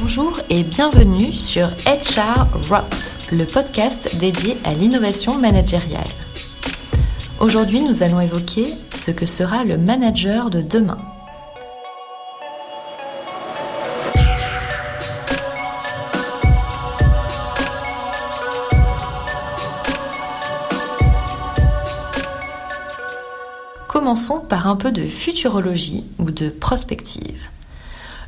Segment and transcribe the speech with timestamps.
[0.00, 6.02] Bonjour et bienvenue sur HR Rocks, le podcast dédié à l'innovation managériale.
[7.38, 8.64] Aujourd'hui, nous allons évoquer
[8.96, 10.96] ce que sera le manager de demain.
[23.86, 27.50] Commençons par un peu de futurologie ou de prospective.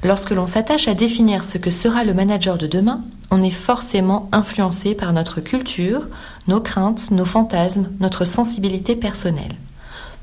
[0.04, 4.28] Lorsque l'on s'attache à définir ce que sera le manager de demain, on est forcément
[4.32, 6.08] influencé par notre culture,
[6.48, 9.54] nos craintes, nos fantasmes, notre sensibilité personnelle.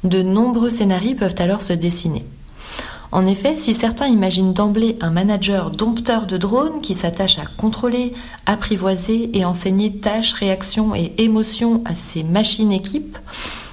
[0.04, 2.26] De nombreux scénarios peuvent alors se dessiner.
[3.12, 8.14] En effet, si certains imaginent d'emblée un manager dompteur de drones qui s'attache à contrôler,
[8.46, 13.18] apprivoiser et enseigner tâches, réactions et émotions à ses machines équipes,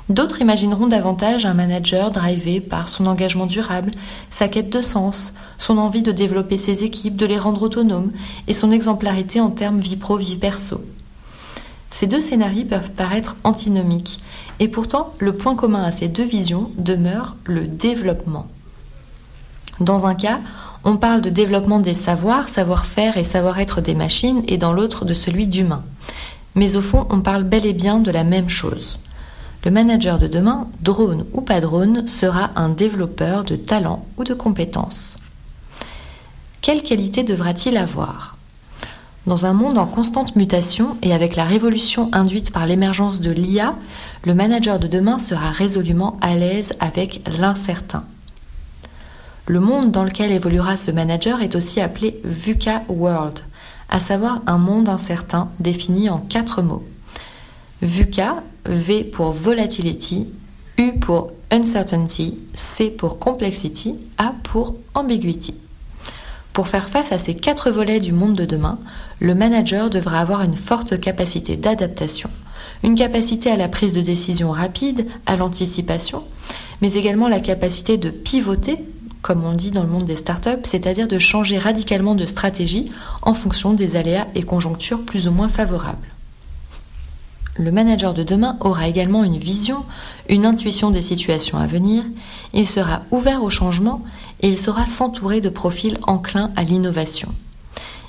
[0.09, 3.91] D'autres imagineront davantage un manager drivé par son engagement durable,
[4.30, 8.10] sa quête de sens, son envie de développer ses équipes, de les rendre autonomes
[8.46, 10.80] et son exemplarité en termes vie pro, vie perso.
[11.90, 14.21] Ces deux scénarios peuvent paraître antinomiques
[14.60, 18.46] et pourtant le point commun à ces deux visions demeure le développement.
[19.80, 20.40] Dans un cas,
[20.84, 25.15] on parle de développement des savoirs, savoir-faire et savoir-être des machines et dans l'autre de
[25.15, 25.82] celui d'humain.
[26.54, 28.99] Mais au fond, on parle bel et bien de la même chose.
[29.66, 34.32] Le manager de demain, drone ou pas drone, sera un développeur de talents ou de
[34.32, 35.18] compétences.
[36.60, 38.37] Quelle qualité devra-t-il avoir?
[39.26, 43.74] Dans un monde en constante mutation et avec la révolution induite par l'émergence de l'IA,
[44.22, 48.04] le manager de demain sera résolument à l'aise avec l'incertain.
[49.46, 53.40] Le monde dans lequel évoluera ce manager est aussi appelé VUCA World,
[53.88, 56.84] à savoir un monde incertain défini en quatre mots.
[57.82, 60.27] VUCA V pour volatility,
[60.79, 65.55] U pour uncertainty, C pour complexity, A pour ambiguity.
[66.55, 68.78] Pour faire face à ces quatre volets du monde de demain,
[69.21, 72.31] le manager devra avoir une forte capacité d'adaptation,
[72.83, 76.25] une capacité à la prise de décision rapide, à l'anticipation,
[76.81, 78.79] mais également la capacité de pivoter,
[79.21, 82.91] comme on dit dans le monde des startups, c'est-à-dire de changer radicalement de stratégie
[83.21, 86.16] en fonction des aléas et conjonctures plus ou moins favorables.
[87.59, 89.84] Le manager de demain aura également une vision,
[90.28, 92.05] une intuition des situations à venir,
[92.53, 94.03] il sera ouvert au changement
[94.41, 97.28] et il saura s'entourer de profils enclins à l'innovation.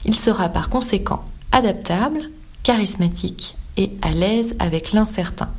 [0.05, 2.29] Il sera par conséquent adaptable,
[2.63, 5.49] charismatique et à l'aise avec l'incertain.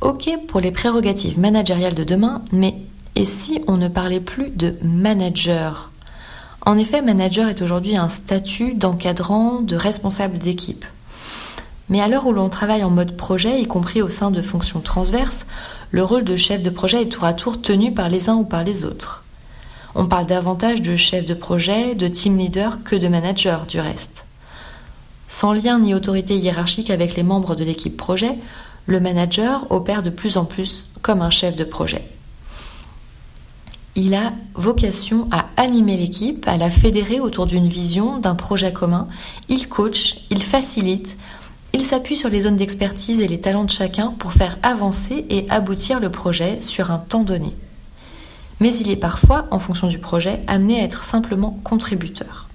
[0.00, 2.76] Ok pour les prérogatives managériales de demain, mais
[3.14, 5.90] et si on ne parlait plus de manager?
[6.64, 10.84] En effet, manager est aujourd'hui un statut d'encadrant, de responsable d'équipe.
[11.88, 14.80] Mais à l'heure où l'on travaille en mode projet, y compris au sein de fonctions
[14.80, 15.46] transverses,
[15.90, 18.44] le rôle de chef de projet est tour à tour tenu par les uns ou
[18.44, 19.24] par les autres.
[19.94, 24.24] On parle davantage de chef de projet, de team leader que de manager du reste.
[25.28, 28.38] Sans lien ni autorité hiérarchique avec les membres de l'équipe projet,
[28.86, 32.04] le manager opère de plus en plus comme un chef de projet.
[33.94, 39.08] Il a vocation à animer l'équipe, à la fédérer autour d'une vision, d'un projet commun.
[39.50, 41.18] Il coach, il facilite,
[41.72, 45.46] il s'appuie sur les zones d'expertise et les talents de chacun pour faire avancer et
[45.48, 47.54] aboutir le projet sur un temps donné.
[48.60, 52.48] Mais il est parfois, en fonction du projet, amené à être simplement contributeur.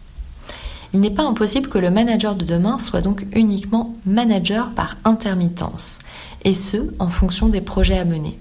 [0.94, 6.00] Il n'est pas impossible que le manager de demain soit donc uniquement manager par intermittence,
[6.46, 8.40] et ce, en fonction des projets à mener.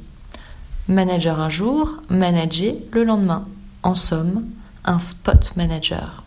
[0.89, 3.47] Manager un jour, manager le lendemain.
[3.83, 4.47] En somme,
[4.85, 6.23] un spot manager.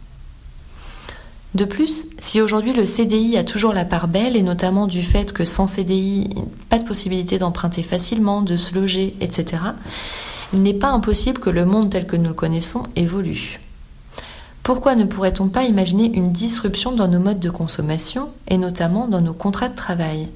[1.56, 5.34] De plus, si aujourd'hui le CDI a toujours la part belle, et notamment du fait
[5.34, 6.30] que sans CDI,
[6.70, 9.64] pas de possibilité d'emprunter facilement, de se loger, etc.,
[10.54, 13.60] il n'est pas impossible que le monde tel que nous le connaissons évolue.
[14.62, 19.22] Pourquoi ne pourrait-on pas imaginer une disruption dans nos modes de consommation, et notamment dans
[19.22, 20.28] nos contrats de travail?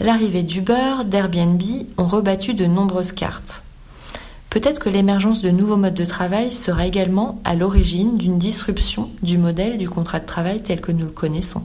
[0.00, 1.62] L'arrivée d'Uber, d'Airbnb
[1.96, 3.62] ont rebattu de nombreuses cartes.
[4.60, 9.38] Peut-être que l'émergence de nouveaux modes de travail sera également à l'origine d'une disruption du
[9.38, 11.62] modèle du contrat de travail tel que nous le connaissons.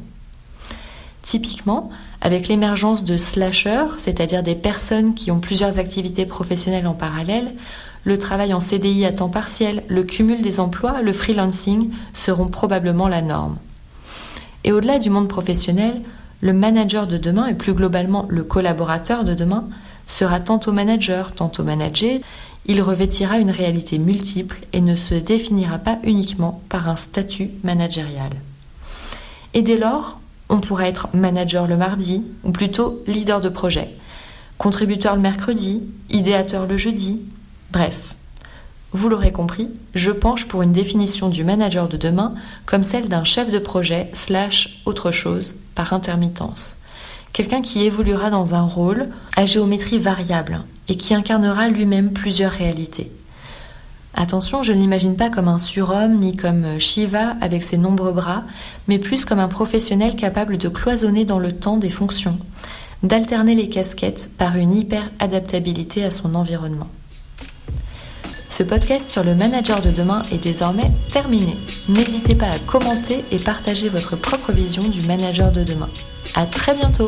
[1.23, 1.89] Typiquement,
[2.21, 7.55] avec l'émergence de slashers, c'est-à-dire des personnes qui ont plusieurs activités professionnelles en parallèle,
[8.03, 13.07] le travail en CDI à temps partiel, le cumul des emplois, le freelancing seront probablement
[13.07, 13.57] la norme.
[14.65, 16.03] Et au-delà du monde professionnel,
[16.41, 19.67] le manager de demain et plus globalement le collaborateur de demain
[20.13, 22.19] sera tantôt manager, tantôt manager,
[22.65, 28.31] il revêtira une réalité multiple et ne se définira pas uniquement par un statut managérial.
[29.53, 30.17] Et dès lors,
[30.49, 33.95] on pourra être manager le mardi, ou plutôt leader de projet,
[34.57, 37.23] contributeur le mercredi, idéateur le jeudi,
[37.71, 38.15] bref.
[38.91, 42.35] Vous l'aurez compris, je penche pour une définition du manager de demain
[42.67, 46.77] comme celle d'un chef de projet slash autre chose par intermittence.
[47.33, 53.11] Quelqu'un qui évoluera dans un rôle à géométrie variable et qui incarnera lui-même plusieurs réalités.
[54.13, 58.43] Attention, je ne l'imagine pas comme un surhomme ni comme Shiva avec ses nombreux bras,
[58.87, 62.37] mais plus comme un professionnel capable de cloisonner dans le temps des fonctions,
[63.01, 66.89] d'alterner les casquettes par une hyper-adaptabilité à son environnement.
[68.49, 71.57] Ce podcast sur le manager de demain est désormais terminé.
[71.89, 75.89] N'hésitez pas à commenter et partager votre propre vision du manager de demain.
[76.35, 77.07] À très bientôt!